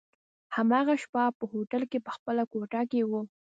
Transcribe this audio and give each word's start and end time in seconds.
هماغه 0.55 0.95
شپه 1.03 1.23
په 1.37 1.43
هوټل 1.51 1.81
کي 1.91 1.99
په 2.05 2.11
خپله 2.17 2.43
کوټه 2.51 2.81
کي 2.91 3.01
وو. 3.09 3.21